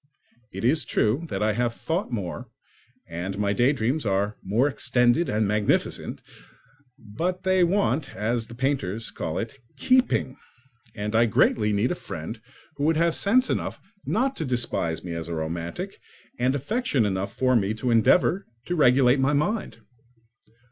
[0.51, 2.49] It is true that I have thought more
[3.07, 6.23] and that my daydreams are more extended and magnificent,
[6.97, 10.37] but they want (as the painters call it) keeping;
[10.95, 12.41] and I greatly need a friend
[12.77, 15.99] who would have sense enough not to despise me as romantic,
[16.39, 19.81] and affection enough for me to endeavour to regulate my mind.